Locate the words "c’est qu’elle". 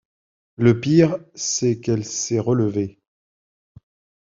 1.35-2.05